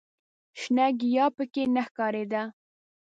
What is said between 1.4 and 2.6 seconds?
کې نه ښکارېده.